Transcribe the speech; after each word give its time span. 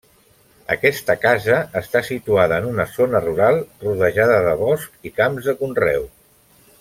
Aquesta 0.75 1.15
casa 1.25 1.57
està 1.81 2.01
situada 2.07 2.57
en 2.63 2.69
una 2.71 2.87
zona 2.95 3.21
rural, 3.27 3.61
rodejada 3.87 4.39
de 4.51 4.55
bosc 4.67 5.09
i 5.11 5.17
camps 5.23 5.51
de 5.51 5.55
conreu. 5.65 6.09